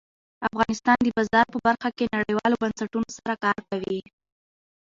افغانستان 0.49 0.97
د 1.03 1.07
باران 1.17 1.47
په 1.53 1.57
برخه 1.67 1.89
کې 1.97 2.05
نړیوالو 2.17 2.61
بنسټونو 2.61 3.07
سره 3.17 3.33
کار 3.43 3.57
کوي. 3.69 3.99